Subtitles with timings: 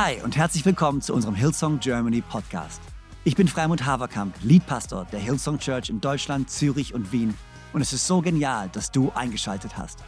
[0.00, 2.80] Hi und herzlich willkommen zu unserem Hillsong Germany Podcast.
[3.24, 7.34] Ich bin Freimund Haverkamp, Leadpastor der Hillsong Church in Deutschland, Zürich und Wien.
[7.72, 10.04] Und es ist so genial, dass du eingeschaltet hast.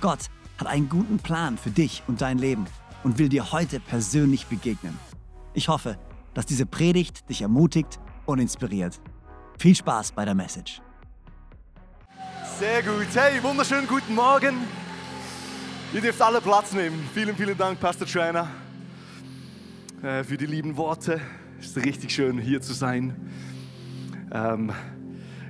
[0.00, 2.64] Gott hat einen guten Plan für dich und dein Leben
[3.02, 4.98] und will dir heute persönlich begegnen.
[5.52, 5.98] Ich hoffe,
[6.32, 8.98] dass diese Predigt dich ermutigt und inspiriert.
[9.58, 10.80] Viel Spaß bei der Message.
[12.58, 13.08] Sehr gut.
[13.12, 14.54] Hey, wunderschönen guten Morgen.
[15.92, 17.06] Ihr dürft alle Platz nehmen.
[17.12, 18.48] Vielen, vielen Dank, Pastor Trainer,
[20.04, 21.18] äh, für die lieben Worte.
[21.58, 23.16] Es ist richtig schön, hier zu sein.
[24.30, 24.70] Ähm,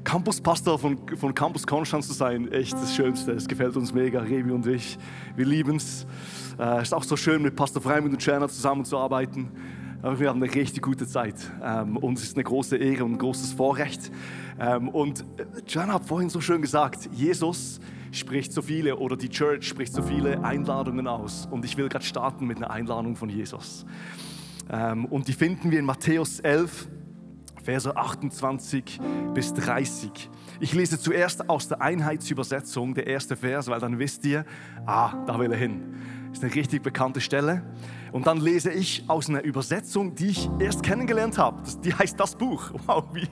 [0.05, 3.33] Campuspastor von, von Campus Konstanz zu sein, echt das Schönste.
[3.33, 4.97] Es gefällt uns mega, Revi und ich.
[5.35, 6.07] Wir lieben es.
[6.59, 9.49] Es ist auch so schön, mit Pastor Freimund und Trainer zusammenzuarbeiten.
[10.03, 11.35] Aber wir haben eine richtig gute Zeit.
[11.63, 14.13] Ähm, uns ist eine große Ehre und ein großes Vorrecht.
[14.61, 15.25] Ähm, und
[15.67, 17.81] Jan hat vorhin so schön gesagt, Jesus
[18.13, 21.49] spricht so viele oder die Church spricht so viele Einladungen aus.
[21.51, 23.87] Und ich will gerade starten mit einer Einladung von Jesus.
[24.71, 26.89] Ähm, und die finden wir in Matthäus 11,
[27.63, 29.01] Verse 28
[29.33, 30.31] bis 30.
[30.61, 34.45] Ich lese zuerst aus der Einheitsübersetzung, der erste Vers, weil dann wisst ihr,
[34.87, 35.95] ah, da will er hin.
[36.29, 37.63] Das ist eine richtig bekannte Stelle.
[38.15, 41.61] Und dann lese ich aus einer Übersetzung, die ich erst kennengelernt habe.
[41.83, 42.71] Die heißt Das Buch.
[42.87, 43.27] Wow, wie,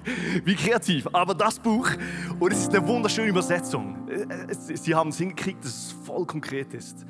[0.45, 1.07] wie kreativ.
[1.13, 1.89] Aber das Buch.
[2.41, 4.09] Und es ist eine wunderschöne Übersetzung.
[4.57, 7.07] Sie haben es hingekriegt, dass es voll konkret ist.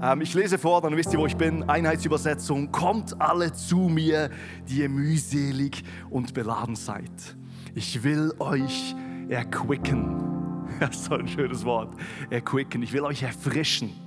[0.00, 1.68] Ähm, ich lese vor, dann wisst ihr, wo ich bin.
[1.68, 2.70] Einheitsübersetzung.
[2.70, 4.30] Kommt alle zu mir,
[4.68, 7.10] die ihr mühselig und beladen seid.
[7.74, 8.94] Ich will euch
[9.28, 10.22] erquicken.
[10.78, 11.92] Das ist so ein schönes Wort.
[12.30, 12.82] Erquicken.
[12.82, 14.05] Ich will euch erfrischen.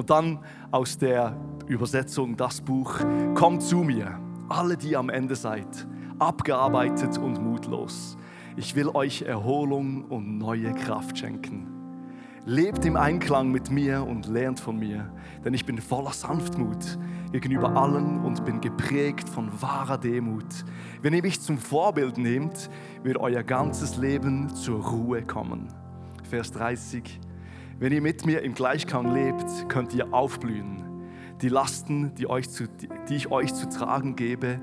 [0.00, 0.38] Und dann
[0.70, 3.00] aus der Übersetzung das Buch,
[3.34, 5.86] kommt zu mir, alle, die am Ende seid,
[6.18, 8.16] abgearbeitet und mutlos.
[8.56, 11.66] Ich will euch Erholung und neue Kraft schenken.
[12.46, 15.12] Lebt im Einklang mit mir und lernt von mir,
[15.44, 16.98] denn ich bin voller Sanftmut
[17.30, 20.64] gegenüber allen und bin geprägt von wahrer Demut.
[21.02, 22.70] Wenn ihr mich zum Vorbild nehmt,
[23.02, 25.68] wird euer ganzes Leben zur Ruhe kommen.
[26.22, 27.20] Vers 30.
[27.80, 30.84] Wenn ihr mit mir im Gleichklang lebt, könnt ihr aufblühen.
[31.40, 32.68] Die Lasten, die, euch zu,
[33.08, 34.60] die ich euch zu tragen gebe,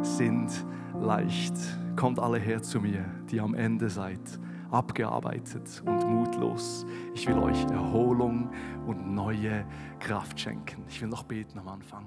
[0.00, 0.50] sind
[0.98, 1.52] leicht.
[1.94, 6.86] Kommt alle her zu mir, die am Ende seid, abgearbeitet und mutlos.
[7.12, 8.50] Ich will euch Erholung
[8.86, 9.66] und neue
[10.00, 10.84] Kraft schenken.
[10.88, 12.06] Ich will noch beten am Anfang.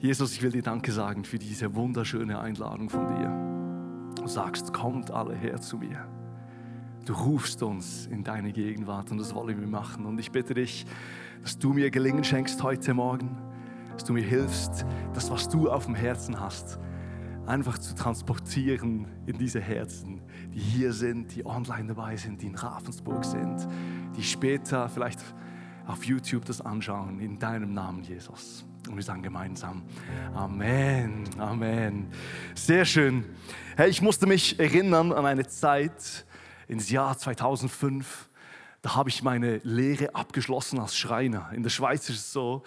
[0.00, 4.20] Jesus, ich will dir Danke sagen für diese wunderschöne Einladung von dir.
[4.22, 6.06] Du sagst, kommt alle her zu mir.
[7.04, 10.06] Du rufst uns in deine Gegenwart und das wollen wir machen.
[10.06, 10.86] Und ich bitte dich,
[11.42, 13.36] dass du mir Gelingen schenkst heute Morgen,
[13.92, 16.78] dass du mir hilfst, das, was du auf dem Herzen hast,
[17.44, 20.20] einfach zu transportieren in diese Herzen,
[20.54, 23.66] die hier sind, die online dabei sind, die in Ravensburg sind,
[24.16, 25.18] die später vielleicht
[25.88, 28.64] auf YouTube das anschauen, in deinem Namen, Jesus.
[28.88, 29.82] Und wir sagen gemeinsam
[30.34, 32.06] Amen, Amen.
[32.54, 33.24] Sehr schön.
[33.76, 36.26] Hey, ich musste mich erinnern an eine Zeit,
[36.68, 38.28] ins Jahr 2005,
[38.82, 41.50] da habe ich meine Lehre abgeschlossen als Schreiner.
[41.54, 42.62] In der Schweiz ist es so,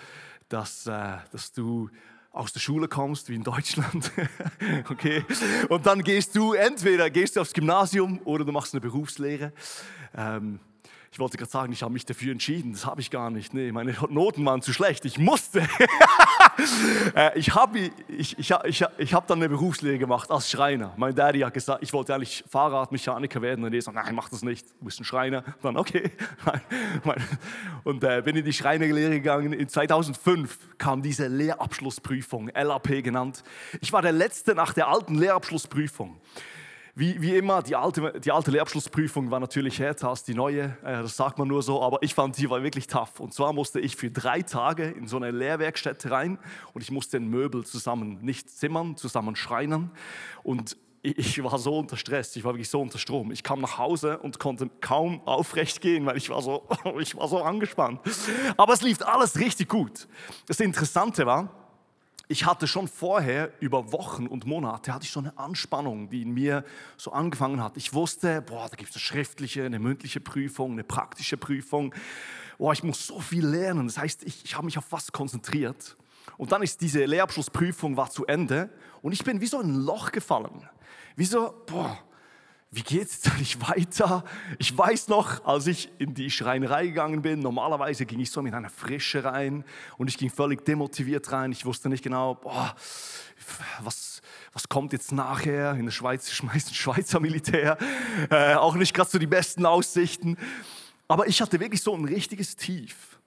[0.50, 1.90] dass, äh, dass du
[2.32, 4.12] aus der Schule kommst, wie in Deutschland.
[4.90, 5.24] okay.
[5.70, 9.54] Und dann gehst du entweder gehst du aufs Gymnasium oder du machst eine Berufslehre.
[10.16, 10.60] Ähm,
[11.12, 12.74] ich wollte gerade sagen, ich habe mich dafür entschieden.
[12.74, 13.54] Das habe ich gar nicht.
[13.54, 15.06] Nee, meine Noten waren zu schlecht.
[15.06, 15.62] Ich musste.
[17.16, 20.94] Äh, ich habe ich, ich, ich, ich hab dann eine Berufslehre gemacht als Schreiner.
[20.98, 23.64] Mein Daddy hat gesagt, ich wollte eigentlich Fahrradmechaniker werden.
[23.64, 24.68] Und er sagt, nein, mach das nicht.
[24.80, 25.44] Du bist ein Schreiner.
[25.46, 26.12] Und dann, okay.
[27.84, 29.54] Und äh, bin in die Schreinerlehre gegangen.
[29.54, 33.44] In 2005 kam diese Lehrabschlussprüfung, LAP genannt.
[33.82, 36.20] Ich war der Letzte nach der alten Lehrabschlussprüfung.
[36.98, 41.02] Wie, wie immer, die alte, die alte Lehrabschlussprüfung war natürlich härter als die neue, äh,
[41.02, 43.20] das sagt man nur so, aber ich fand, die war wirklich tough.
[43.20, 46.40] Und zwar musste ich für drei Tage in so eine Lehrwerkstätte rein
[46.74, 49.92] und ich musste den Möbel zusammen nicht zimmern, zusammen schreinern.
[50.42, 53.30] Und ich war so unter Stress, ich war wirklich so unter Strom.
[53.34, 56.66] Ich kam nach Hause und konnte kaum aufrecht gehen, weil ich war so,
[57.00, 58.00] ich war so angespannt.
[58.56, 60.08] Aber es lief alles richtig gut.
[60.48, 61.65] Das Interessante war,
[62.28, 66.34] ich hatte schon vorher über Wochen und Monate hatte ich so eine Anspannung, die in
[66.34, 66.64] mir
[66.98, 67.78] so angefangen hat.
[67.78, 71.94] Ich wusste, boah, da gibt es eine schriftliche, eine mündliche Prüfung, eine praktische Prüfung.
[72.58, 73.88] Boah, ich muss so viel lernen.
[73.88, 75.96] Das heißt, ich, ich habe mich auf was konzentriert.
[76.38, 78.70] Und dann ist diese Lehrabschlussprüfung war zu Ende
[79.02, 80.68] und ich bin wie so in ein Loch gefallen.
[81.16, 81.98] Wie so, boah,
[82.76, 84.26] wie geht es jetzt eigentlich weiter?
[84.60, 88.54] Ich weiß noch, als ich in die Schreinerei gegangen bin, normalerweise ging ich so mit
[88.54, 89.64] einer Frische rein
[89.98, 91.54] und ich ging völlig demotiviert rein.
[91.54, 92.76] Ich wusste nicht genau, boah,
[93.82, 95.76] was, was kommt jetzt nachher?
[95.76, 97.78] In der Schweiz schmeißt ein Schweizer Militär,
[98.30, 100.36] äh, auch nicht gerade so die besten Aussichten.
[101.08, 103.20] Aber ich hatte wirklich so ein richtiges Tief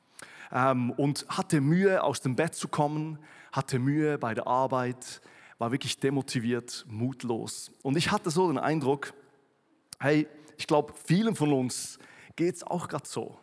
[0.52, 3.18] ähm, und hatte Mühe, aus dem Bett zu kommen,
[3.52, 5.22] hatte Mühe bei der Arbeit,
[5.56, 7.70] war wirklich demotiviert, mutlos.
[7.82, 9.14] Und ich hatte so den Eindruck,
[10.00, 11.98] hey, ich glaube, vielen von uns
[12.36, 13.38] geht es auch gerade so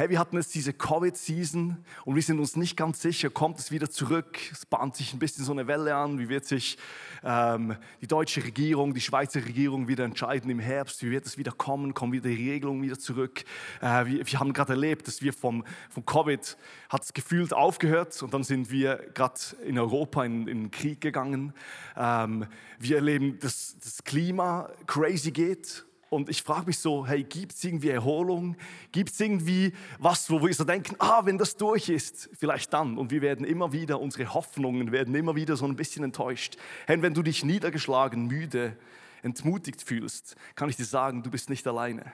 [0.00, 1.76] hey, wir hatten jetzt diese Covid-Season
[2.06, 4.38] und wir sind uns nicht ganz sicher, kommt es wieder zurück?
[4.50, 6.18] Es bahnt sich ein bisschen so eine Welle an.
[6.18, 6.78] Wie wird sich
[7.22, 11.02] ähm, die deutsche Regierung, die Schweizer Regierung wieder entscheiden im Herbst?
[11.02, 11.92] Wie wird es wieder kommen?
[11.92, 13.44] Kommen wieder die Regelungen wieder zurück?
[13.82, 16.56] Äh, wir, wir, haben gerade erlebt, dass wir vom, vom Covid
[16.88, 21.02] hat es gefühlt aufgehört und dann sind wir gerade in Europa in, in den Krieg
[21.02, 21.52] gegangen.
[21.94, 22.46] Ähm,
[22.78, 27.62] wir erleben, dass das Klima crazy geht und ich frage mich so, hey, gibt es
[27.62, 28.56] irgendwie Erholung?
[28.90, 32.98] Gibt es irgendwie was, wo wir so denken, ah, wenn das durch ist, vielleicht dann.
[32.98, 36.56] Und wir werden immer wieder, unsere Hoffnungen werden immer wieder so ein bisschen enttäuscht.
[36.88, 38.76] Hey, wenn du dich niedergeschlagen, müde,
[39.22, 42.12] entmutigt fühlst, kann ich dir sagen, du bist nicht alleine.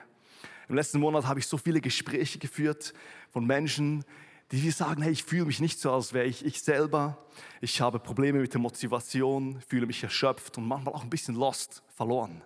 [0.69, 2.93] Im letzten Monat habe ich so viele Gespräche geführt
[3.31, 4.05] von Menschen,
[4.51, 7.17] die wir sagen, hey, ich fühle mich nicht so, als wäre ich ich selber.
[7.61, 11.81] Ich habe Probleme mit der Motivation, fühle mich erschöpft und manchmal auch ein bisschen lost,
[11.95, 12.43] verloren.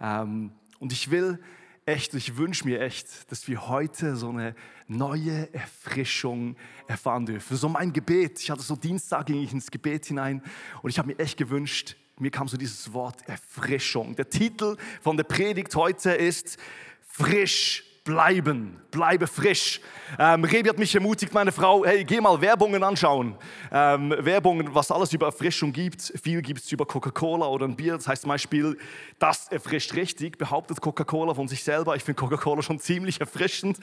[0.00, 1.38] Ähm, und ich will
[1.86, 4.54] echt, ich wünsche mir echt, dass wir heute so eine
[4.88, 6.56] neue Erfrischung
[6.88, 7.56] erfahren dürfen.
[7.56, 10.42] So mein Gebet, ich hatte so Dienstag, ging ich ins Gebet hinein
[10.82, 14.14] und ich habe mir echt gewünscht, mir kam so dieses Wort Erfrischung.
[14.16, 16.58] Der Titel von der Predigt heute ist
[17.06, 19.80] frisch bleiben, bleibe frisch.
[20.18, 23.36] Ähm, Rebi hat mich ermutigt, meine Frau, hey, geh mal Werbungen anschauen.
[23.70, 26.12] Ähm, Werbungen, was alles über Erfrischung gibt.
[26.22, 27.94] Viel gibt es über Coca-Cola oder ein Bier.
[27.94, 28.78] Das heißt zum Beispiel,
[29.18, 31.94] das erfrischt richtig, behauptet Coca-Cola von sich selber.
[31.96, 33.78] Ich finde Coca-Cola schon ziemlich erfrischend.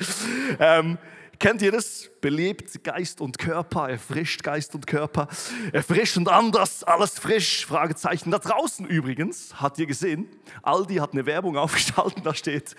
[0.59, 0.97] Ähm,
[1.39, 2.09] Kennt ihr das?
[2.19, 5.27] Belebt Geist und Körper, erfrischt Geist und Körper,
[5.71, 8.31] erfrischt und anders, alles frisch, Fragezeichen.
[8.31, 10.27] Da draußen übrigens, habt ihr gesehen,
[10.63, 12.75] Aldi hat eine Werbung aufgeschaltet, da steht,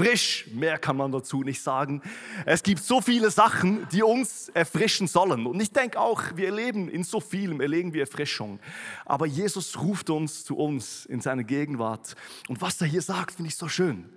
[0.00, 2.00] frisch, mehr kann man dazu nicht sagen.
[2.46, 5.46] Es gibt so viele Sachen, die uns erfrischen sollen.
[5.46, 8.60] Und ich denke auch, wir erleben in so vielem, erleben wir Erfrischung.
[9.04, 12.16] Aber Jesus ruft uns zu uns in seine Gegenwart.
[12.48, 14.08] Und was er hier sagt, finde ich so schön.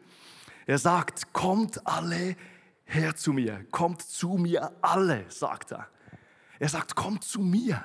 [0.66, 2.38] Er sagt, kommt alle
[2.86, 5.90] her zu mir, kommt zu mir alle, sagt er.
[6.60, 7.84] Er sagt, kommt zu mir.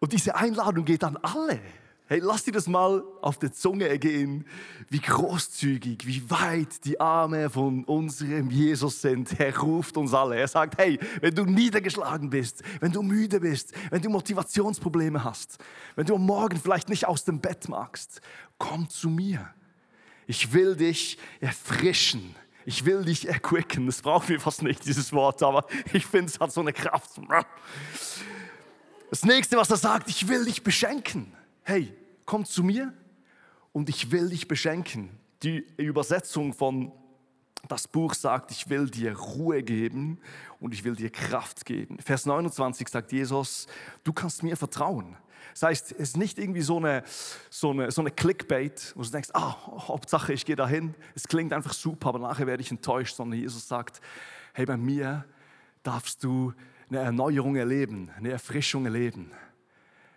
[0.00, 1.60] Und diese Einladung geht an alle.
[2.10, 4.44] Hey, lass dir das mal auf der Zunge ergehen,
[4.88, 9.38] wie großzügig, wie weit die Arme von unserem Jesus sind.
[9.38, 10.34] Er ruft uns alle.
[10.34, 15.58] Er sagt, hey, wenn du niedergeschlagen bist, wenn du müde bist, wenn du Motivationsprobleme hast,
[15.94, 18.20] wenn du am Morgen vielleicht nicht aus dem Bett magst,
[18.58, 19.48] komm zu mir.
[20.26, 22.34] Ich will dich erfrischen.
[22.66, 23.86] Ich will dich erquicken.
[23.86, 27.20] Das brauchen wir fast nicht, dieses Wort, aber ich finde, es hat so eine Kraft.
[29.10, 31.32] Das nächste, was er sagt, ich will dich beschenken.
[31.62, 31.94] Hey,
[32.26, 32.92] komm zu mir
[33.72, 35.10] und ich will dich beschenken.
[35.42, 36.92] Die Übersetzung von
[37.68, 40.18] das Buch sagt, ich will dir Ruhe geben
[40.60, 41.98] und ich will dir Kraft geben.
[41.98, 43.66] Vers 29 sagt Jesus,
[44.04, 45.16] du kannst mir vertrauen.
[45.52, 47.02] Das heißt, es ist nicht irgendwie so eine,
[47.50, 49.56] so eine, so eine Clickbait, wo du denkst, ah,
[49.88, 50.94] Hauptsache ich gehe dahin.
[51.14, 54.00] Es klingt einfach super, aber nachher werde ich enttäuscht, sondern Jesus sagt,
[54.54, 55.24] hey, bei mir
[55.82, 56.52] darfst du
[56.88, 59.32] eine Erneuerung erleben, eine Erfrischung erleben.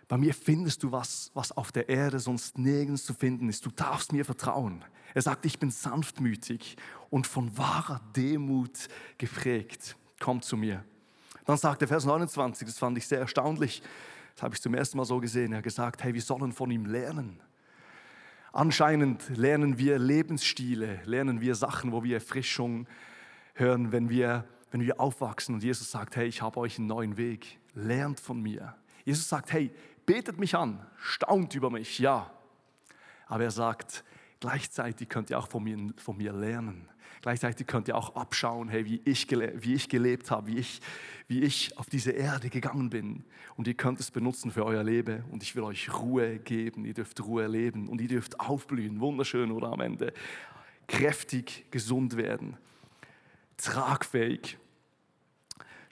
[0.08, 3.64] Bei mir findest du was, was auf der Erde sonst nirgends zu finden ist.
[3.64, 4.84] Du darfst mir vertrauen.
[5.14, 6.76] Er sagt, ich bin sanftmütig
[7.10, 9.96] und von wahrer Demut geprägt.
[10.20, 10.84] Komm zu mir.
[11.46, 13.82] Dann sagt der Vers 29, das fand ich sehr erstaunlich.
[14.34, 15.52] Das habe ich zum ersten Mal so gesehen.
[15.52, 17.40] Er hat gesagt, hey, wir sollen von ihm lernen.
[18.52, 22.86] Anscheinend lernen wir Lebensstile, lernen wir Sachen, wo wir Erfrischung
[23.54, 25.54] hören, wenn wir, wenn wir aufwachsen.
[25.54, 27.58] Und Jesus sagt, hey, ich habe euch einen neuen Weg.
[27.74, 28.74] Lernt von mir.
[29.04, 29.70] Jesus sagt, hey,
[30.06, 32.30] betet mich an, staunt über mich, ja.
[33.26, 34.04] Aber er sagt,
[34.40, 36.88] gleichzeitig könnt ihr auch von mir, von mir lernen.
[37.22, 40.82] Gleichzeitig könnt ihr auch abschauen, hey, wie, ich wie ich gelebt habe, wie ich,
[41.26, 43.24] wie ich auf diese Erde gegangen bin.
[43.56, 45.24] Und ihr könnt es benutzen für euer Leben.
[45.30, 46.84] Und ich will euch Ruhe geben.
[46.84, 47.88] Ihr dürft Ruhe erleben.
[47.88, 49.00] Und ihr dürft aufblühen.
[49.00, 50.12] Wunderschön, oder am Ende?
[50.86, 52.58] Kräftig, gesund werden.
[53.56, 54.58] Tragfähig.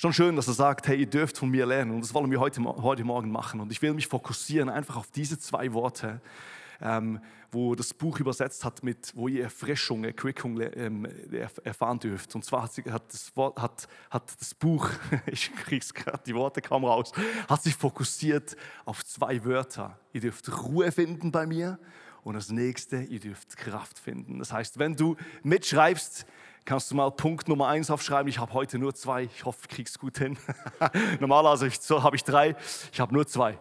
[0.02, 1.92] Schon schön, dass er sagt, hey, ihr dürft von mir lernen.
[1.92, 3.60] Und das wollen wir heute, heute Morgen machen.
[3.60, 6.20] Und ich will mich fokussieren einfach auf diese zwei Worte,
[6.80, 7.20] ähm,
[7.52, 11.06] wo das Buch übersetzt hat mit, wo ihr Erfrischung, Erquickung ähm,
[11.62, 12.34] erfahren dürft.
[12.34, 14.90] Und zwar hat, das, Wort, hat, hat das Buch,
[15.26, 17.12] ich krieg's gerade, die Worte kaum raus,
[17.48, 20.00] hat sich fokussiert auf zwei Wörter.
[20.12, 21.78] Ihr dürft Ruhe finden bei mir
[22.24, 24.40] und das nächste, ihr dürft Kraft finden.
[24.40, 26.26] Das heißt, wenn du mitschreibst,
[26.64, 28.28] kannst du mal Punkt Nummer eins aufschreiben.
[28.28, 29.24] Ich habe heute nur zwei.
[29.24, 30.36] Ich hoffe, ich krieg's gut hin.
[31.20, 31.68] Normalerweise
[32.02, 32.56] habe ich drei.
[32.92, 33.58] Ich habe nur zwei.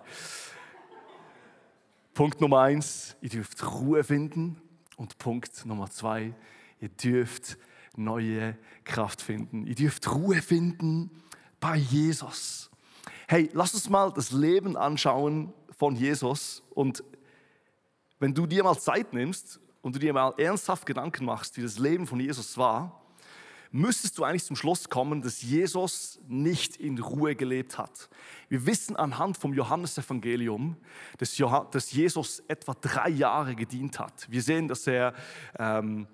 [2.14, 4.62] Punkt Nummer eins, ihr dürft Ruhe finden.
[4.98, 6.34] Und Punkt Nummer zwei,
[6.80, 7.58] ihr dürft
[7.96, 9.66] neue Kraft finden.
[9.66, 11.10] Ihr dürft Ruhe finden
[11.60, 12.70] bei Jesus.
[13.28, 17.04] Hey, lass uns mal das Leben anschauen von Jesus und
[18.20, 21.78] wenn du dir mal Zeit nimmst und du dir mal ernsthaft Gedanken machst, wie das
[21.78, 23.02] Leben von Jesus war,
[23.72, 28.10] müsstest du eigentlich zum Schluss kommen, dass Jesus nicht in Ruhe gelebt hat.
[28.50, 30.76] Wir wissen anhand vom Johannesevangelium,
[31.18, 34.30] dass, Jesus etwa drei Jahre gedient hat.
[34.30, 35.14] Wir sehen, dass er
[35.58, 36.08] ähm,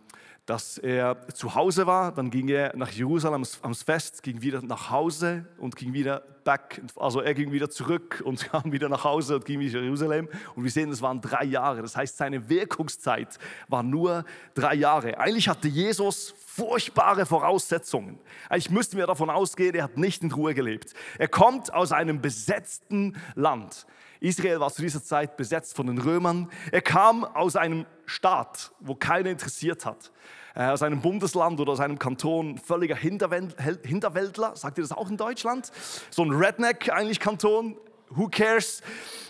[0.47, 4.89] dass er zu Hause war, dann ging er nach Jerusalem ans Fest, ging wieder nach
[4.89, 9.35] Hause und ging wieder back, also er ging wieder zurück und kam wieder nach Hause
[9.35, 10.29] und ging wieder nach Jerusalem.
[10.55, 11.81] Und wir sehen, das waren drei Jahre.
[11.81, 13.37] Das heißt, seine Wirkungszeit
[13.67, 14.23] war nur
[14.53, 15.17] drei Jahre.
[15.19, 18.17] Eigentlich hatte Jesus furchtbare Voraussetzungen.
[18.47, 20.93] Eigentlich müssten wir davon ausgehen, er hat nicht in Ruhe gelebt.
[21.19, 23.85] Er kommt aus einem besetzten Land.
[24.19, 26.49] Israel war zu dieser Zeit besetzt von den Römern.
[26.71, 30.11] Er kam aus einem Staat, wo keiner interessiert hat.
[30.55, 35.17] Äh, aus einem Bundesland oder aus einem Kanton, völliger Hinterwäldler, sagt ihr das auch in
[35.17, 35.71] Deutschland?
[36.09, 37.77] So ein Redneck eigentlich Kanton,
[38.09, 38.81] who cares?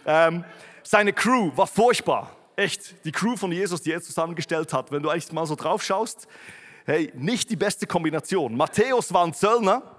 [0.06, 0.46] Ähm,
[0.84, 3.03] seine Crew war furchtbar, echt.
[3.03, 6.29] Die Crew von Jesus, die er zusammengestellt hat, wenn du eigentlich mal so drauf schaust,
[6.86, 8.56] hey, nicht die beste Kombination.
[8.56, 9.97] Matthäus war ein Zöllner,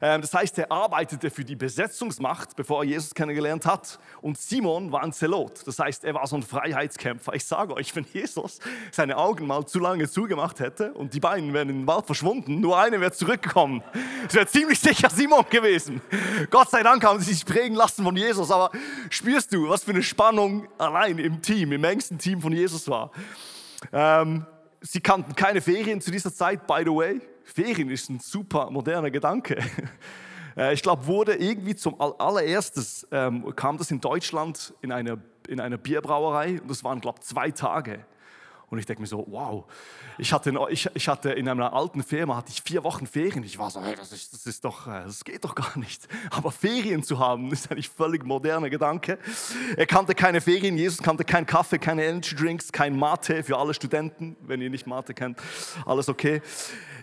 [0.00, 3.98] das heißt, er arbeitete für die Besetzungsmacht, bevor er Jesus kennengelernt hat.
[4.20, 5.66] Und Simon war ein Zelot.
[5.66, 7.34] Das heißt, er war so ein Freiheitskämpfer.
[7.34, 8.60] Ich sage euch, wenn Jesus
[8.92, 12.60] seine Augen mal zu lange zugemacht hätte und die Beine wären in den Wald verschwunden,
[12.60, 13.82] nur eine wäre zurückgekommen.
[14.28, 16.00] Es wäre ziemlich sicher Simon gewesen.
[16.50, 18.50] Gott sei Dank haben sie sich prägen lassen von Jesus.
[18.50, 18.70] Aber
[19.10, 23.10] spürst du, was für eine Spannung allein im Team, im engsten Team von Jesus war?
[23.92, 24.46] Ähm,
[24.80, 27.20] sie kannten keine Ferien zu dieser Zeit, by the way.
[27.54, 29.58] Ferien ist ein super moderner Gedanke.
[30.56, 35.60] Äh, ich glaube, wurde irgendwie zum allererstes, ähm, kam das in Deutschland in einer, in
[35.60, 38.04] einer Bierbrauerei und das waren, glaube ich, zwei Tage.
[38.70, 39.64] Und ich denke mir so, wow,
[40.18, 43.42] ich hatte, ich, ich hatte in einer alten Firma hatte ich vier Wochen Ferien.
[43.42, 46.06] Ich war so, hey, das, ist, das, ist doch, äh, das geht doch gar nicht.
[46.30, 49.18] Aber Ferien zu haben, ist eigentlich völlig moderner Gedanke.
[49.76, 53.72] Er kannte keine Ferien, Jesus kannte keinen Kaffee, keine Energy Drinks, kein Mate für alle
[53.72, 54.36] Studenten.
[54.42, 55.38] Wenn ihr nicht Mate kennt,
[55.86, 56.42] alles okay.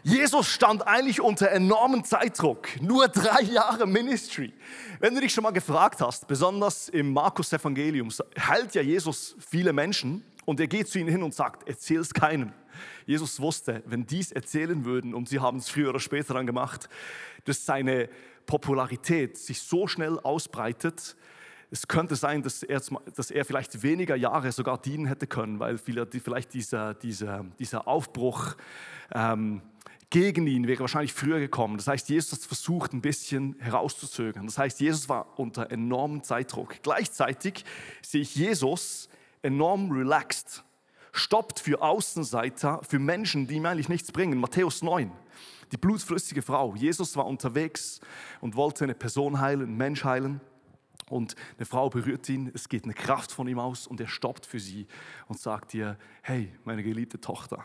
[0.04, 2.68] Jesus stand eigentlich unter enormem Zeitdruck.
[2.80, 4.54] Nur drei Jahre Ministry.
[5.00, 10.24] Wenn du dich schon mal gefragt hast, besonders im Markus-Evangelium, heilt ja Jesus viele Menschen
[10.46, 12.54] und er geht zu ihnen hin und sagt, erzähl es keinem.
[13.06, 16.90] Jesus wusste, wenn dies erzählen würden, und sie haben es früher oder später dann gemacht,
[17.46, 18.10] dass seine
[18.46, 21.16] Popularität sich so schnell ausbreitet,
[21.72, 22.82] es könnte sein, dass er,
[23.16, 28.56] dass er vielleicht weniger Jahre sogar dienen hätte können, weil vielleicht dieser, dieser, dieser Aufbruch
[29.14, 29.62] ähm,
[30.10, 31.78] gegen ihn wäre wahrscheinlich früher gekommen.
[31.78, 34.46] Das heißt, Jesus hat versucht, ein bisschen herauszuzögern.
[34.46, 36.76] Das heißt, Jesus war unter enormem Zeitdruck.
[36.84, 37.66] Gleichzeitig
[38.02, 39.10] sehe ich Jesus
[39.46, 40.64] enorm relaxed,
[41.12, 44.40] stoppt für Außenseiter, für Menschen, die ihm eigentlich nichts bringen.
[44.40, 45.12] Matthäus 9,
[45.72, 46.76] die blutflüssige Frau.
[46.76, 48.02] Jesus war unterwegs
[48.42, 50.42] und wollte eine Person heilen, einen Mensch heilen.
[51.08, 54.48] Und eine Frau berührt ihn, es geht eine Kraft von ihm aus und er stoppt
[54.48, 54.88] für sie
[55.28, 57.64] und sagt ihr, hey, meine geliebte Tochter.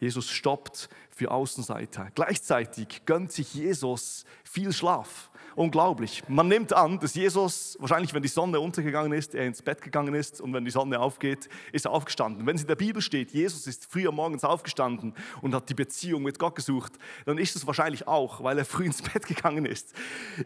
[0.00, 2.10] Jesus stoppt für Außenseiter.
[2.14, 5.30] Gleichzeitig gönnt sich Jesus viel Schlaf.
[5.56, 6.22] Unglaublich.
[6.28, 10.14] Man nimmt an, dass Jesus, wahrscheinlich wenn die Sonne untergegangen ist, er ins Bett gegangen
[10.14, 12.46] ist und wenn die Sonne aufgeht, ist er aufgestanden.
[12.46, 16.22] Wenn es in der Bibel steht, Jesus ist früher morgens aufgestanden und hat die Beziehung
[16.22, 16.92] mit Gott gesucht,
[17.26, 19.92] dann ist es wahrscheinlich auch, weil er früh ins Bett gegangen ist.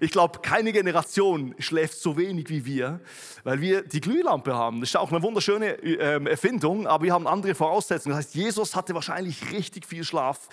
[0.01, 3.01] Ich glaube, keine Generation schläft so wenig wie wir,
[3.43, 4.81] weil wir die Glühlampe haben.
[4.81, 8.17] Das ist auch eine wunderschöne äh, Erfindung, aber wir haben andere Voraussetzungen.
[8.17, 10.49] Das heißt, Jesus hatte wahrscheinlich richtig viel Schlaf.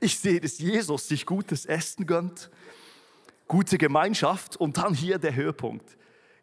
[0.00, 2.50] Ich sehe, dass Jesus sich gutes Essen gönnt
[3.52, 5.98] gute Gemeinschaft und dann hier der Höhepunkt.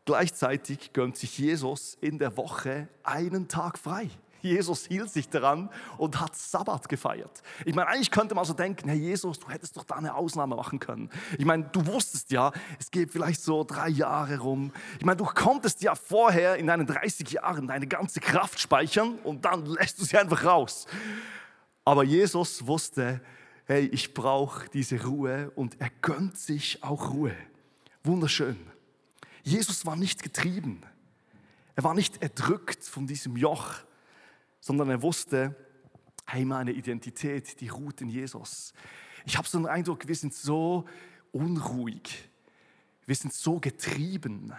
[0.05, 4.11] Gleichzeitig gönnt sich Jesus in der Woche einen Tag frei.
[4.41, 7.41] Jesus hielt sich daran und hat Sabbat gefeiert.
[7.65, 10.55] Ich meine, eigentlich könnte man so denken, Herr Jesus, du hättest doch da eine Ausnahme
[10.55, 11.09] machen können.
[11.39, 14.71] Ich meine, du wusstest ja, es geht vielleicht so drei Jahre rum.
[14.99, 19.45] Ich meine, du konntest ja vorher in deinen 30 Jahren deine ganze Kraft speichern und
[19.45, 20.85] dann lässt du sie einfach raus.
[21.85, 23.19] Aber Jesus wusste,
[23.69, 27.35] hey, ich brauche diese Ruhe und er gönnt sich auch Ruhe.
[28.03, 28.57] Wunderschön.
[29.43, 30.81] Jesus war nicht getrieben.
[31.75, 33.75] Er war nicht erdrückt von diesem Joch,
[34.59, 35.55] sondern er wusste,
[36.25, 38.73] hey, meine Identität, die ruht in Jesus.
[39.25, 40.85] Ich habe so den Eindruck, wir sind so
[41.31, 42.27] unruhig.
[43.05, 44.51] Wir sind so getrieben.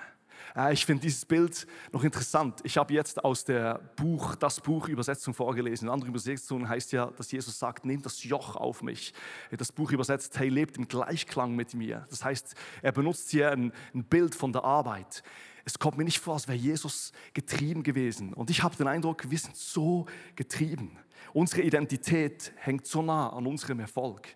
[0.57, 2.61] Äh, ich finde dieses Bild noch interessant.
[2.65, 5.89] Ich habe jetzt aus der Buch, das Buch Übersetzung vorgelesen.
[5.89, 9.13] In anderen Übersetzungen heißt ja, dass Jesus sagt, nehmt das Joch auf mich.
[9.51, 12.07] Das Buch übersetzt, hey, lebt im Gleichklang mit mir.
[12.11, 15.23] Das heißt, er benutzt hier ein, ein Bild von der Arbeit.
[15.65, 18.33] Es kommt mir nicht vor, als wäre Jesus getrieben gewesen.
[18.33, 20.97] Und ich habe den Eindruck, wir sind so getrieben.
[21.33, 24.29] Unsere Identität hängt so nah an unserem Erfolg.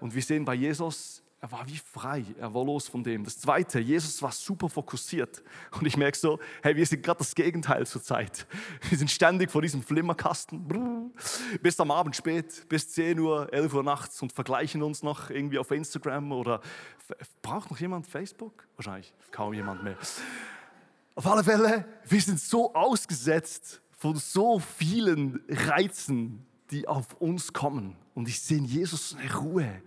[0.00, 3.22] Und wir sehen bei Jesus, er war wie frei, er war los von dem.
[3.22, 5.42] Das Zweite, Jesus war super fokussiert.
[5.78, 8.46] Und ich merke so, hey, wir sind gerade das Gegenteil zur Zeit.
[8.88, 11.12] Wir sind ständig vor diesem Flimmerkasten,
[11.62, 15.58] bis am Abend spät, bis 10 Uhr, 11 Uhr nachts und vergleichen uns noch irgendwie
[15.58, 16.60] auf Instagram oder
[17.40, 18.66] braucht noch jemand Facebook?
[18.76, 19.96] Wahrscheinlich kaum jemand mehr.
[21.14, 27.96] Auf alle Fälle, wir sind so ausgesetzt von so vielen Reizen, die auf uns kommen.
[28.14, 29.82] Und ich sehe in Jesus eine Ruhe,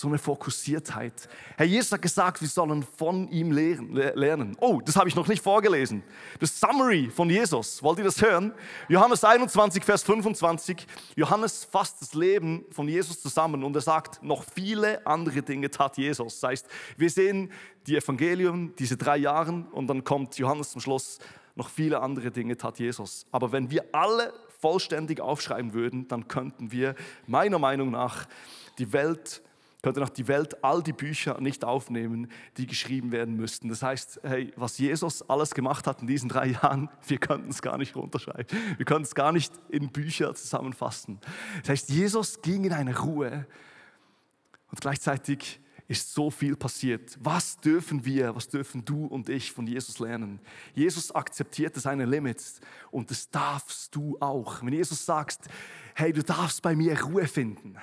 [0.00, 1.28] so eine Fokussiertheit.
[1.56, 4.56] Herr Jesus hat gesagt, wir sollen von ihm lernen.
[4.60, 6.02] Oh, das habe ich noch nicht vorgelesen.
[6.40, 8.52] Das Summary von Jesus, wollt ihr das hören?
[8.88, 10.86] Johannes 21, Vers 25.
[11.16, 15.96] Johannes fasst das Leben von Jesus zusammen und er sagt, noch viele andere Dinge tat
[15.96, 16.40] Jesus.
[16.40, 17.50] Das heißt, wir sehen
[17.86, 21.18] die Evangelium, diese drei Jahre und dann kommt Johannes zum Schluss,
[21.54, 23.26] noch viele andere Dinge tat Jesus.
[23.32, 26.94] Aber wenn wir alle vollständig aufschreiben würden, dann könnten wir
[27.26, 28.26] meiner Meinung nach
[28.78, 29.42] die Welt
[29.82, 33.68] könnte nach die Welt all die Bücher nicht aufnehmen, die geschrieben werden müssten.
[33.68, 37.62] Das heißt, hey, was Jesus alles gemacht hat in diesen drei Jahren, wir könnten es
[37.62, 38.46] gar nicht runterschreiben.
[38.76, 41.20] Wir könnten es gar nicht in Bücher zusammenfassen.
[41.60, 43.46] Das heißt, Jesus ging in eine Ruhe
[44.70, 47.16] und gleichzeitig ist so viel passiert.
[47.20, 50.38] Was dürfen wir, was dürfen du und ich von Jesus lernen?
[50.74, 54.62] Jesus akzeptierte seine Limits und das darfst du auch.
[54.62, 55.48] Wenn Jesus sagt,
[55.94, 57.76] hey, du darfst bei mir Ruhe finden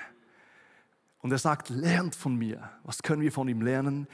[1.26, 2.70] und er sagt, lernt von mir.
[2.84, 4.08] Was können wir von ihm lernen?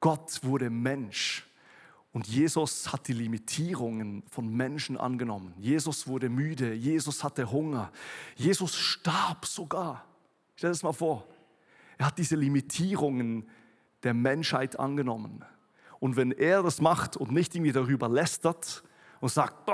[0.00, 1.46] Gott wurde Mensch.
[2.12, 5.52] Und Jesus hat die Limitierungen von Menschen angenommen.
[5.58, 7.92] Jesus wurde müde, Jesus hatte Hunger,
[8.36, 10.06] Jesus starb sogar.
[10.54, 11.28] Stell dir das mal vor.
[11.98, 13.46] Er hat diese Limitierungen
[14.02, 15.44] der Menschheit angenommen.
[16.00, 18.82] Und wenn er das macht und nicht irgendwie darüber lästert
[19.20, 19.70] und sagt,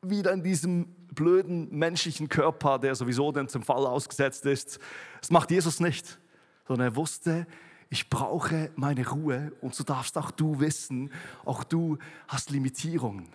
[0.00, 4.78] wieder in diesem blöden menschlichen Körper, der sowieso dann zum Fall ausgesetzt ist.
[5.20, 6.18] Das macht Jesus nicht,
[6.66, 7.46] sondern er wusste,
[7.90, 11.10] ich brauche meine Ruhe und so darfst auch du wissen,
[11.44, 13.28] auch du hast Limitierungen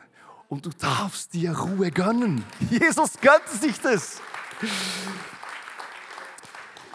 [0.49, 2.43] und du darfst dir Ruhe gönnen.
[2.69, 4.19] Jesus gönnt sich das.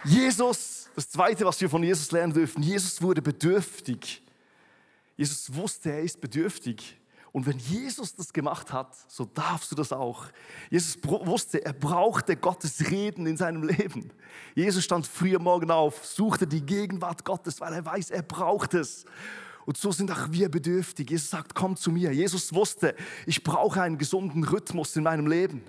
[0.05, 4.23] Jesus, das Zweite, was wir von Jesus lernen dürfen, Jesus wurde bedürftig.
[5.17, 6.99] Jesus wusste, er ist bedürftig.
[7.33, 10.27] Und wenn Jesus das gemacht hat, so darfst du das auch.
[10.69, 14.11] Jesus wusste, er brauchte Gottes Reden in seinem Leben.
[14.55, 18.75] Jesus stand früh am Morgen auf, suchte die Gegenwart Gottes, weil er weiß, er braucht
[18.75, 19.07] es.
[19.65, 21.09] Und so sind auch wir bedürftig.
[21.09, 22.13] Jesus sagt, komm zu mir.
[22.13, 22.95] Jesus wusste,
[23.27, 25.63] ich brauche einen gesunden Rhythmus in meinem Leben.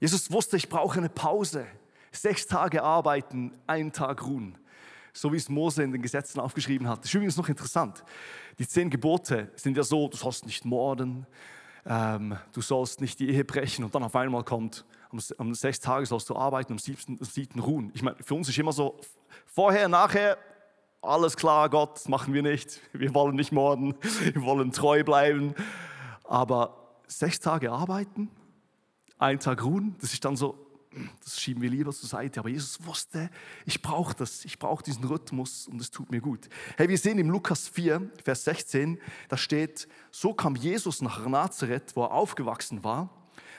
[0.00, 1.66] Jesus wusste, ich brauche eine Pause.
[2.10, 4.58] Sechs Tage arbeiten, einen Tag ruhen
[5.18, 7.00] so wie es Mose in den Gesetzen aufgeschrieben hat.
[7.00, 8.04] Das ist übrigens noch interessant.
[8.58, 11.26] Die zehn Gebote sind ja so, du sollst nicht morden,
[11.84, 15.80] ähm, du sollst nicht die Ehe brechen und dann auf einmal kommt, am, am sechs
[15.80, 17.90] Tagen sollst du arbeiten, am siebten, am siebten ruhen.
[17.94, 19.00] Ich meine, für uns ist immer so,
[19.46, 20.38] vorher, nachher,
[21.02, 22.80] alles klar, Gott, das machen wir nicht.
[22.92, 25.54] Wir wollen nicht morden, wir wollen treu bleiben.
[26.24, 28.30] Aber sechs Tage arbeiten,
[29.18, 30.67] ein Tag ruhen, das ist dann so,
[31.22, 32.40] das schieben wir lieber zur Seite.
[32.40, 33.30] Aber Jesus wusste,
[33.66, 36.48] ich brauche das, ich brauche diesen Rhythmus und es tut mir gut.
[36.76, 41.94] Hey, wir sehen im Lukas 4, Vers 16, da steht, so kam Jesus nach Nazareth,
[41.94, 43.10] wo er aufgewachsen war.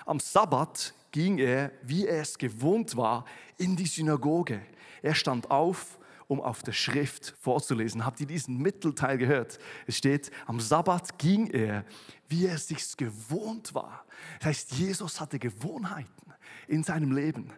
[0.06, 3.26] Am Sabbat ging er, wie er es gewohnt war,
[3.58, 4.62] in die Synagoge.
[5.02, 6.00] Er stand auf
[6.30, 8.06] um auf der Schrift vorzulesen.
[8.06, 9.58] Habt ihr diesen Mittelteil gehört?
[9.88, 11.86] Es steht, am Sabbat ging er,
[12.28, 14.06] wie er es sich gewohnt war.
[14.38, 16.29] Das heißt, Jesus hatte Gewohnheiten
[16.70, 17.52] in seinem Leben.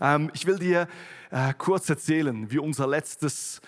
[0.00, 0.88] Ähm, ich will dir
[1.30, 3.60] äh, kurz erzählen, wie unser letztes,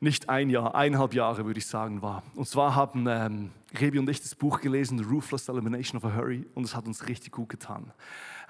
[0.00, 2.22] nicht ein Jahr, eineinhalb Jahre würde ich sagen, war.
[2.34, 6.14] Und zwar haben ähm, Rebi und ich das Buch gelesen, The Ruthless Elimination of a
[6.14, 7.92] Hurry, und es hat uns richtig gut getan.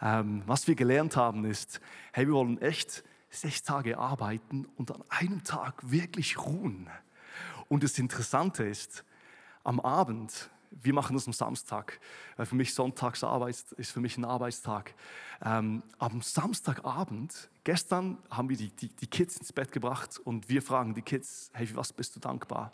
[0.00, 1.80] Ähm, was wir gelernt haben ist,
[2.12, 6.88] hey, wir wollen echt sechs Tage arbeiten und an einem Tag wirklich ruhen.
[7.68, 9.04] Und das Interessante ist,
[9.64, 12.00] am Abend, wir machen das am Samstag,
[12.36, 14.94] weil für mich Sonntagsarbeit ist für mich ein Arbeitstag.
[15.44, 20.62] Ähm, am Samstagabend, gestern haben wir die, die, die Kids ins Bett gebracht und wir
[20.62, 22.72] fragen die Kids, hey, für was bist du dankbar?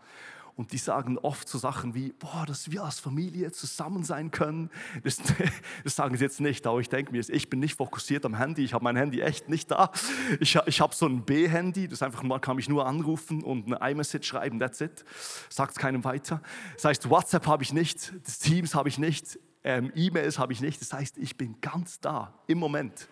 [0.57, 4.71] Und die sagen oft so Sachen wie, boah, dass wir als Familie zusammen sein können.
[5.03, 5.17] Das,
[5.85, 8.65] das sagen sie jetzt nicht, aber ich denke mir, ich bin nicht fokussiert am Handy.
[8.65, 9.91] Ich habe mein Handy echt nicht da.
[10.39, 13.91] Ich, ich habe so ein B-Handy, das einfach mal kann mich nur anrufen und eine
[13.91, 15.05] iMessage schreiben, that's it.
[15.49, 16.41] Sagt keinem weiter.
[16.75, 20.61] Das heißt, WhatsApp habe ich nicht, das Teams habe ich nicht, ähm, E-Mails habe ich
[20.61, 20.81] nicht.
[20.81, 23.09] Das heißt, ich bin ganz da im Moment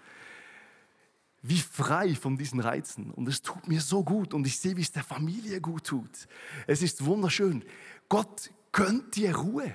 [1.42, 3.10] wie frei von diesen Reizen.
[3.10, 6.28] Und es tut mir so gut und ich sehe, wie es der Familie gut tut.
[6.66, 7.64] Es ist wunderschön.
[8.08, 9.72] Gott gönnt dir Ruhe.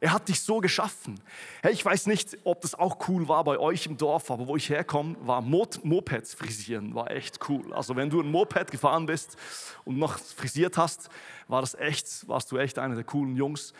[0.00, 1.20] Er hat dich so geschaffen.
[1.60, 4.54] Hey, ich weiß nicht, ob das auch cool war bei euch im Dorf, aber wo
[4.54, 7.72] ich herkomme, war Moped, Mopeds frisieren, war echt cool.
[7.72, 9.36] Also wenn du ein Moped gefahren bist
[9.84, 11.08] und noch frisiert hast,
[11.48, 13.72] war das echt, warst du echt einer der coolen Jungs.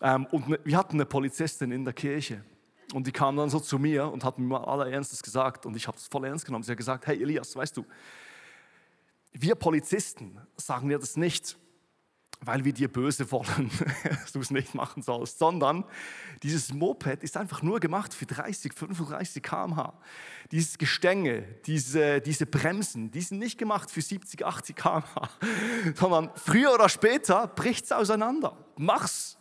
[0.00, 2.42] Ähm, und ne, wir hatten eine Polizistin in der Kirche
[2.92, 5.76] und die kam dann so zu mir und hat mir mal aller Ernstes gesagt und
[5.76, 6.62] ich habe es voll ernst genommen.
[6.62, 7.84] Sie hat gesagt, hey Elias, weißt du,
[9.32, 11.58] wir Polizisten sagen dir das nicht,
[12.40, 13.70] weil wir dir böse wollen,
[14.02, 15.84] dass du es nicht machen sollst, sondern
[16.42, 19.94] dieses Moped ist einfach nur gemacht für 30, 35 km/h.
[20.52, 25.30] Dieses Gestänge, diese, diese Bremsen, die sind nicht gemacht für 70, 80 km/h,
[25.94, 28.56] sondern früher oder später bricht es auseinander.
[28.76, 29.38] Mach's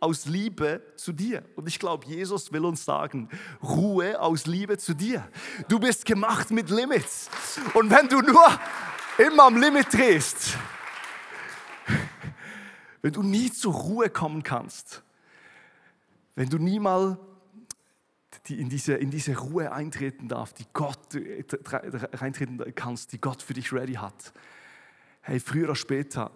[0.00, 1.44] aus Liebe zu dir.
[1.56, 3.28] Und ich glaube, Jesus will uns sagen,
[3.62, 5.28] Ruhe aus Liebe zu dir.
[5.68, 7.30] Du bist gemacht mit Limits.
[7.74, 8.46] Und wenn du nur
[9.18, 10.56] immer am Limit drehst,
[13.02, 15.02] wenn du nie zur Ruhe kommen kannst,
[16.34, 17.18] wenn du nie mal
[18.48, 21.44] in diese, in diese Ruhe eintreten darf, die Gott äh,
[22.14, 24.32] reintreten kannst, die Gott für dich ready hat.
[25.20, 26.30] Hey, früher oder später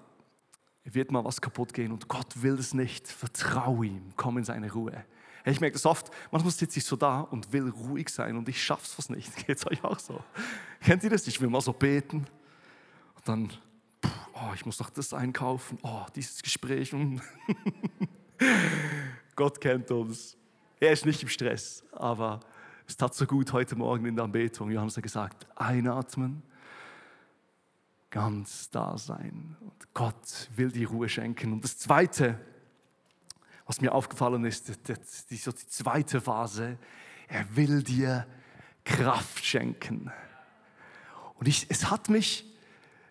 [0.84, 3.08] wird mal was kaputt gehen und Gott will es nicht.
[3.08, 5.04] Vertraue ihm, komm in seine Ruhe.
[5.46, 8.62] Ich merke das oft, manchmal sitze ich so da und will ruhig sein und ich
[8.62, 9.34] schaffe es fast nicht.
[9.46, 10.22] Geht es euch auch so?
[10.80, 11.26] Kennt ihr das?
[11.26, 12.26] Ich will mal so beten
[13.16, 13.50] und dann
[14.34, 16.92] oh, ich muss noch das einkaufen, oh, dieses Gespräch.
[16.92, 17.20] Hm.
[19.36, 20.36] Gott kennt uns.
[20.80, 22.40] Er ist nicht im Stress, aber
[22.86, 24.68] es tat so gut heute Morgen in der Anbetung.
[24.68, 26.42] Wir haben es ja gesagt, einatmen,
[28.14, 29.56] ganz da sein.
[29.60, 31.52] Und Gott will die Ruhe schenken.
[31.52, 32.38] Und das Zweite,
[33.66, 36.78] was mir aufgefallen ist, die, die, die zweite Phase,
[37.26, 38.24] er will dir
[38.84, 40.12] Kraft schenken.
[41.34, 42.44] Und ich, es hat mich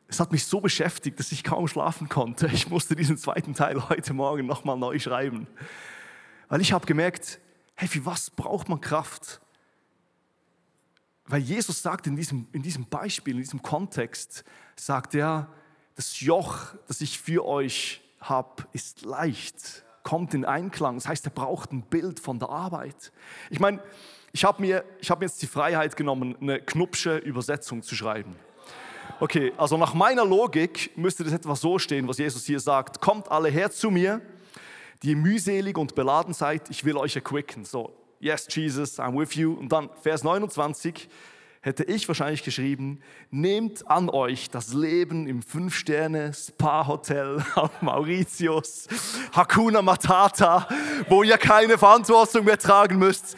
[0.08, 2.48] es hat mich so beschäftigt, dass ich kaum schlafen konnte.
[2.54, 5.48] Ich musste diesen zweiten Teil heute Morgen nochmal neu schreiben.
[6.50, 7.40] Weil ich habe gemerkt,
[7.76, 9.42] hey, für was braucht man Kraft?
[11.26, 14.44] Weil Jesus sagt in diesem, in diesem Beispiel, in diesem Kontext,
[14.76, 15.48] sagt er,
[15.96, 20.96] das Joch, das ich für euch habe, ist leicht, kommt in Einklang.
[20.96, 23.12] Das heißt, er braucht ein Bild von der Arbeit.
[23.50, 23.80] Ich meine,
[24.32, 28.36] ich habe mir, hab mir jetzt die Freiheit genommen, eine Knupsche Übersetzung zu schreiben.
[29.20, 33.00] Okay, also nach meiner Logik müsste das etwa so stehen, was Jesus hier sagt.
[33.00, 34.22] Kommt alle her zu mir,
[35.04, 37.66] die mühselig und beladen seid, ich will euch erquicken.
[37.66, 39.54] So, yes, Jesus, I'm with you.
[39.54, 41.10] Und dann Vers 29
[41.62, 48.88] hätte ich wahrscheinlich geschrieben, nehmt an euch das Leben im Fünf-Sterne-Spa-Hotel auf Mauritius,
[49.34, 50.68] Hakuna Matata,
[51.10, 53.36] wo ihr keine Verantwortung mehr tragen müsst.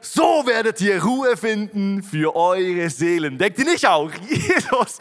[0.00, 3.38] So werdet ihr Ruhe finden für eure Seelen.
[3.38, 4.10] Denkt ihr nicht auch?
[4.28, 4.98] Jesus,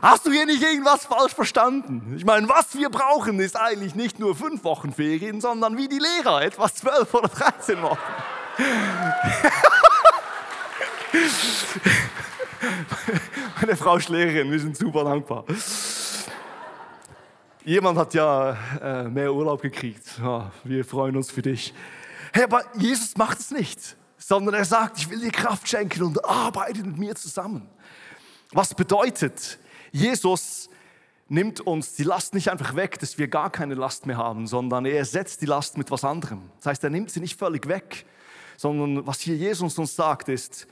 [0.00, 2.14] hast du hier nicht irgendwas falsch verstanden?
[2.16, 5.98] Ich meine, was wir brauchen, ist eigentlich nicht nur fünf Wochen Ferien, sondern wie die
[5.98, 7.98] Lehrer, etwas zwölf oder dreizehn Wochen.
[13.60, 15.44] Meine Frau Lehrerin, wir sind super dankbar.
[17.64, 20.18] Jemand hat ja äh, mehr Urlaub gekriegt.
[20.22, 21.74] Ja, wir freuen uns für dich.
[22.32, 26.24] Hey, aber Jesus macht es nicht sondern er sagt, ich will dir Kraft schenken und
[26.24, 27.68] arbeite mit mir zusammen.
[28.50, 29.60] Was bedeutet,
[29.92, 30.68] Jesus
[31.28, 34.84] nimmt uns die Last nicht einfach weg, dass wir gar keine Last mehr haben, sondern
[34.84, 36.50] er ersetzt die Last mit was anderem.
[36.58, 38.04] Das heißt, er nimmt sie nicht völlig weg,
[38.56, 40.66] sondern was hier Jesus uns sagt ist,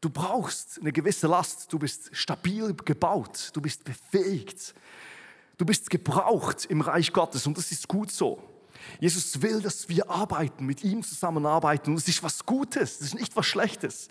[0.00, 4.74] du brauchst eine gewisse Last, du bist stabil gebaut, du bist befähigt,
[5.56, 8.42] du bist gebraucht im Reich Gottes und das ist gut so.
[9.00, 11.90] Jesus will, dass wir arbeiten, mit ihm zusammenarbeiten.
[11.90, 14.08] Und es ist was Gutes, es ist nicht was Schlechtes.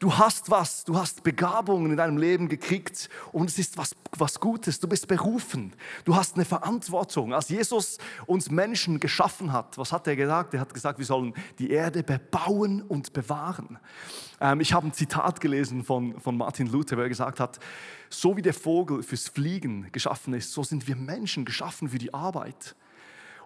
[0.00, 4.38] Du hast was, du hast Begabungen in deinem Leben gekriegt und es ist was, was
[4.38, 4.78] Gutes.
[4.78, 5.72] Du bist berufen,
[6.04, 7.34] du hast eine Verantwortung.
[7.34, 10.54] Als Jesus uns Menschen geschaffen hat, was hat er gesagt?
[10.54, 13.80] Er hat gesagt, wir sollen die Erde bebauen und bewahren.
[14.40, 17.58] Ähm, ich habe ein Zitat gelesen von, von Martin Luther, wo er gesagt hat,
[18.08, 22.14] so wie der Vogel fürs Fliegen geschaffen ist, so sind wir Menschen geschaffen für die
[22.14, 22.76] Arbeit.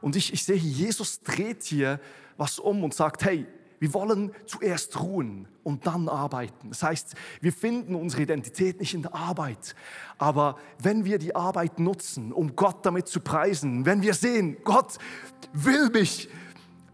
[0.03, 1.99] Und ich, ich sehe, Jesus dreht hier
[2.37, 3.47] was um und sagt, hey,
[3.83, 6.69] wir wollen zuerst ruhen und dann arbeiten.
[6.69, 9.75] Das heißt, wir finden unsere Identität nicht in der Arbeit.
[10.19, 14.99] Aber wenn wir die Arbeit nutzen, um Gott damit zu preisen, wenn wir sehen, Gott
[15.53, 16.29] will mich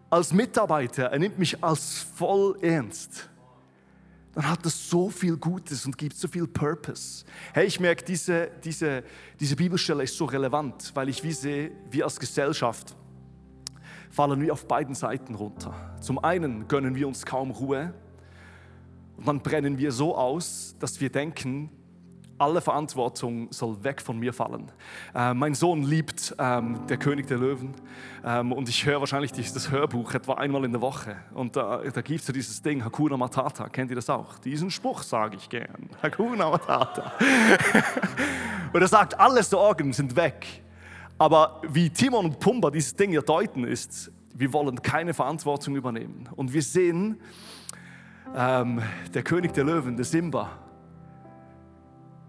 [0.09, 3.29] als Mitarbeiter, er nimmt mich als voll ernst,
[4.33, 7.27] dann hat das so viel Gutes und gibt so viel Purpose.
[7.53, 9.05] Hey, ich merke, diese, diese,
[9.38, 12.96] diese Bibelstelle ist so relevant, weil ich wie sehe, wir als Gesellschaft
[14.18, 15.72] fallen wir auf beiden Seiten runter.
[16.00, 17.94] Zum einen gönnen wir uns kaum Ruhe
[19.16, 21.70] und dann brennen wir so aus, dass wir denken,
[22.37, 24.72] alle Verantwortung soll weg von mir fallen.
[25.14, 27.76] Äh, mein Sohn liebt ähm, Der König der Löwen
[28.24, 31.14] ähm, und ich höre wahrscheinlich das Hörbuch etwa einmal in der Woche.
[31.33, 34.37] Und da, da gibt es so dieses Ding, Hakuna Matata, kennt ihr das auch?
[34.40, 37.12] Diesen Spruch sage ich gern, Hakuna Matata.
[38.72, 40.64] und er sagt, alle Sorgen sind weg.
[41.18, 46.28] Aber wie Timon und Pumba dieses Ding ja deuten ist, wir wollen keine Verantwortung übernehmen.
[46.37, 47.20] Und wir sehen,
[48.37, 48.81] ähm,
[49.12, 50.50] der König der Löwen, der Simba,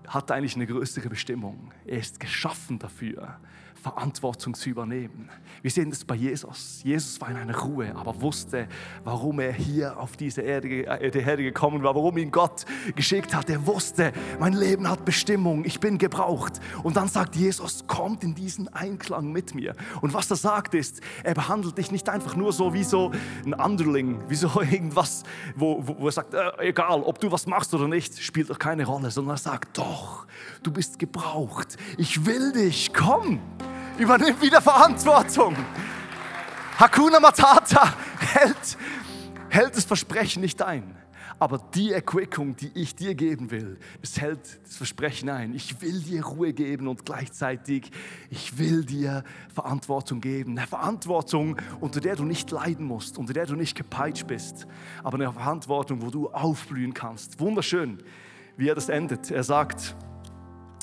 [0.08, 1.72] hat eigentlich eine größere Bestimmung.
[1.86, 3.38] Er ist geschaffen dafür,
[3.80, 5.30] Verantwortung zu übernehmen.
[5.62, 6.82] Wir sehen das bei Jesus.
[6.84, 8.68] Jesus war in einer Ruhe, aber wusste,
[9.04, 12.66] warum er hier auf diese Erde, äh, die Erde gekommen war, warum ihn Gott
[12.96, 13.50] geschickt hat.
[13.50, 16.60] Er wusste, mein Leben hat Bestimmung, ich bin gebraucht.
[16.84, 19.76] Und dann sagt Jesus, kommt in diesen Einklang mit mir.
[20.02, 23.12] Und was er sagt ist, er behandelt dich nicht einfach nur so wie so
[23.46, 25.24] ein Underling, wie so irgendwas,
[25.56, 28.60] wo, wo, wo er sagt, äh, egal, ob du was machst oder nicht, spielt doch
[28.60, 30.26] keine Rolle, sondern er sagt, doch,
[30.64, 31.78] du bist gebraucht.
[31.98, 33.40] Ich will dich, komm.
[34.00, 35.58] Übernimm wieder Verantwortung.
[36.78, 37.94] Hakuna Matata
[38.34, 38.78] hält,
[39.50, 40.96] hält das Versprechen nicht ein.
[41.38, 45.54] Aber die Erquickung, die ich dir geben will, es hält das Versprechen ein.
[45.54, 47.92] Ich will dir Ruhe geben und gleichzeitig,
[48.30, 50.58] ich will dir Verantwortung geben.
[50.58, 54.66] Eine Verantwortung, unter der du nicht leiden musst, unter der du nicht gepeitscht bist.
[55.04, 57.42] Aber eine Verantwortung, wo du aufblühen kannst.
[57.42, 58.02] Wunderschön,
[58.56, 59.30] wie er das endet.
[59.30, 59.94] Er sagt,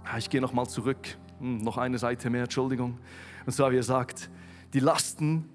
[0.04, 2.98] ah, ich gehe nochmal zurück hm, noch eine Seite mehr, Entschuldigung.
[3.44, 4.30] Und zwar, wie er sagt,
[4.72, 5.48] die Lasten,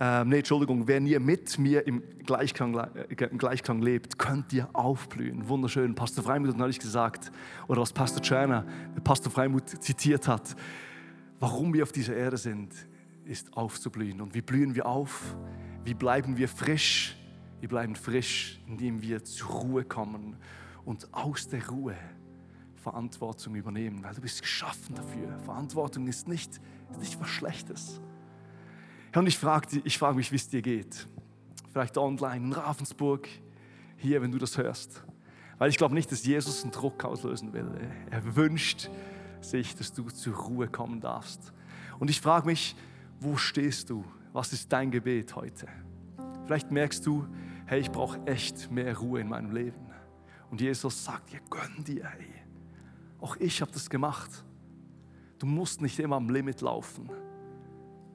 [0.00, 4.68] äh, nee, Entschuldigung, wenn ihr mit mir im Gleichklang, äh, im Gleichklang lebt, könnt ihr
[4.72, 5.48] aufblühen.
[5.48, 5.94] Wunderschön.
[5.94, 7.30] Pastor Freimuth hat neulich gesagt,
[7.68, 8.64] oder was Pastor Czerner,
[9.04, 10.56] Pastor Freimuth zitiert hat,
[11.38, 12.72] warum wir auf dieser Erde sind,
[13.24, 14.20] ist aufzublühen.
[14.20, 15.36] Und wie blühen wir auf?
[15.84, 17.16] Wie bleiben wir frisch?
[17.60, 20.36] Wir bleiben frisch, indem wir zur Ruhe kommen
[20.84, 21.96] und aus der Ruhe
[22.84, 25.38] Verantwortung übernehmen, weil du bist geschaffen dafür.
[25.38, 28.00] Verantwortung ist nicht, ist nicht was Schlechtes.
[29.14, 31.06] Und ich frage ich frag mich, wie es dir geht.
[31.72, 33.26] Vielleicht online in Ravensburg,
[33.96, 35.02] hier, wenn du das hörst.
[35.56, 37.70] Weil ich glaube nicht, dass Jesus einen Druck auslösen will.
[38.10, 38.90] Er wünscht
[39.40, 41.52] sich, dass du zur Ruhe kommen darfst.
[41.98, 42.76] Und ich frage mich,
[43.18, 44.04] wo stehst du?
[44.32, 45.68] Was ist dein Gebet heute?
[46.44, 47.26] Vielleicht merkst du,
[47.66, 49.86] hey, ich brauche echt mehr Ruhe in meinem Leben.
[50.50, 52.33] Und Jesus sagt dir, gönn dir, hey.
[53.24, 54.30] Auch ich habe das gemacht.
[55.38, 57.08] Du musst nicht immer am Limit laufen,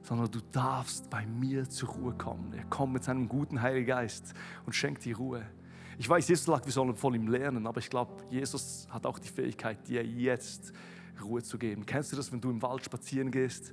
[0.02, 2.52] sondern du darfst bei mir zur Ruhe kommen.
[2.52, 4.34] Er kommt mit seinem guten Heiligen Geist
[4.66, 5.44] und schenkt dir Ruhe.
[5.98, 9.18] Ich weiß, Jesus sagt, wir sollen von ihm lernen, aber ich glaube, Jesus hat auch
[9.18, 10.72] die Fähigkeit, dir jetzt
[11.20, 11.84] Ruhe zu geben.
[11.84, 13.72] Kennst du das, wenn du im Wald spazieren gehst?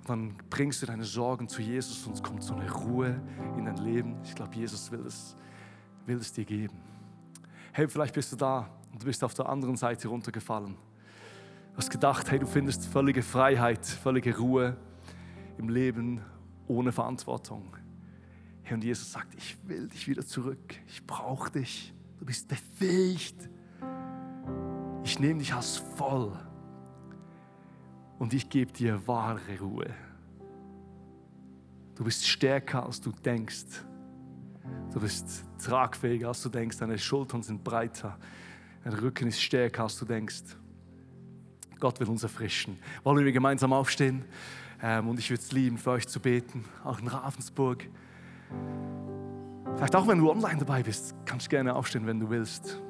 [0.00, 3.22] Und dann bringst du deine Sorgen zu Jesus und es kommt so eine Ruhe
[3.56, 4.16] in dein Leben.
[4.24, 5.36] Ich glaube, Jesus will es,
[6.04, 6.80] will es dir geben.
[7.72, 10.74] Hey, vielleicht bist du da und du bist auf der anderen Seite runtergefallen.
[11.72, 14.76] Du hast gedacht, hey, du findest völlige Freiheit, völlige Ruhe
[15.58, 16.20] im Leben
[16.66, 17.76] ohne Verantwortung.
[18.70, 20.74] Und Jesus sagt, ich will dich wieder zurück.
[20.86, 21.94] Ich brauche dich.
[22.18, 23.48] Du bist befähigt.
[25.04, 26.32] Ich nehme dich als voll.
[28.18, 29.94] Und ich gebe dir wahre Ruhe.
[31.94, 33.84] Du bist stärker, als du denkst.
[34.92, 36.78] Du bist tragfähiger, als du denkst.
[36.78, 38.18] Deine Schultern sind breiter.
[38.84, 40.42] Dein Rücken ist stärker, als du denkst.
[41.80, 42.78] Gott will uns erfrischen.
[43.04, 44.24] Wollen wir gemeinsam aufstehen?
[44.82, 47.88] Ähm, und ich würde es lieben, für euch zu beten, auch in Ravensburg.
[49.76, 52.80] Vielleicht auch, wenn du online dabei bist, kannst du gerne aufstehen, wenn du willst.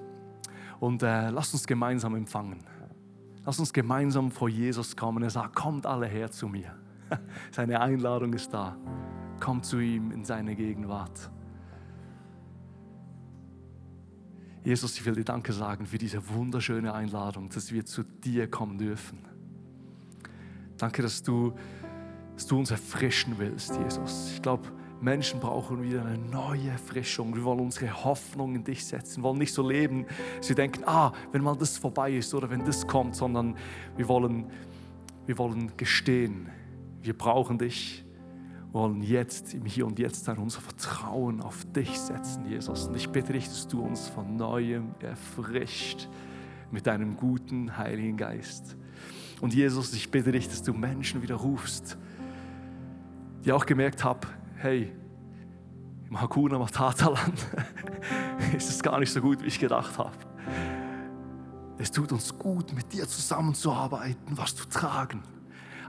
[0.80, 2.64] Und äh, lass uns gemeinsam empfangen.
[3.44, 5.22] Lass uns gemeinsam vor Jesus kommen.
[5.22, 6.74] Er sagt, kommt alle her zu mir.
[7.50, 8.76] Seine Einladung ist da.
[9.40, 11.30] Kommt zu ihm in seine Gegenwart.
[14.64, 18.78] Jesus, ich will dir Danke sagen für diese wunderschöne Einladung, dass wir zu dir kommen
[18.78, 19.18] dürfen.
[20.76, 21.54] Danke, dass du,
[22.34, 24.32] dass du uns erfrischen willst, Jesus.
[24.34, 24.68] Ich glaube,
[25.00, 27.34] Menschen brauchen wieder eine neue Erfrischung.
[27.34, 29.22] Wir wollen unsere Hoffnung in dich setzen.
[29.22, 30.06] Wir wollen nicht so leben,
[30.38, 33.56] dass wir denken, ah, wenn mal das vorbei ist oder wenn das kommt, sondern
[33.96, 34.50] wir wollen,
[35.26, 36.48] wir wollen gestehen,
[37.00, 38.04] wir brauchen dich
[38.72, 42.88] wollen jetzt, im Hier und Jetzt sein, unser Vertrauen auf dich setzen, Jesus.
[42.88, 46.08] Und ich bitte dich, dass du uns von neuem erfrischt
[46.70, 48.76] mit deinem guten Heiligen Geist.
[49.40, 51.96] Und Jesus, ich bitte dich, dass du Menschen wieder rufst,
[53.44, 54.92] die auch gemerkt haben, hey,
[56.10, 57.46] im Hakuna Matata-Land
[58.56, 60.16] ist es gar nicht so gut, wie ich gedacht habe.
[61.78, 65.22] Es tut uns gut, mit dir zusammenzuarbeiten, was zu tragen.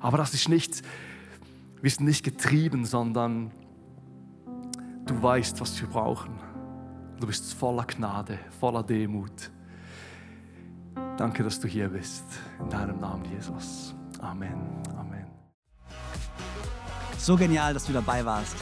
[0.02, 0.84] Aber das ist nicht
[1.82, 3.52] wir sind nicht getrieben, sondern
[5.06, 6.40] du weißt, was wir brauchen.
[7.20, 9.52] Du bist voller Gnade, voller Demut.
[11.18, 12.24] Danke, dass du hier bist.
[12.60, 13.94] In deinem Namen, Jesus.
[14.20, 14.56] Amen.
[14.98, 15.26] Amen.
[17.18, 18.56] So genial, dass du dabei warst.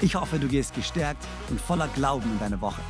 [0.00, 2.80] Ich hoffe, du gehst gestärkt und voller Glauben in deine Woche.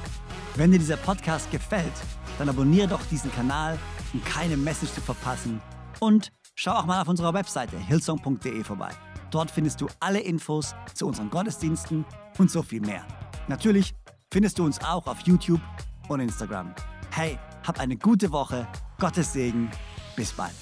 [0.57, 1.93] Wenn dir dieser Podcast gefällt,
[2.39, 3.79] dann abonniere doch diesen Kanal,
[4.13, 5.61] um keine Message zu verpassen.
[5.99, 8.91] Und schau auch mal auf unserer Webseite hillsong.de vorbei.
[9.31, 12.05] Dort findest du alle Infos zu unseren Gottesdiensten
[12.39, 13.05] und so viel mehr.
[13.49, 13.95] Natürlich
[14.33, 15.61] findest du uns auch auf YouTube
[16.09, 16.75] und Instagram.
[17.11, 18.67] Hey, hab eine gute Woche,
[18.99, 19.71] Gottes Segen,
[20.17, 20.55] bis bald.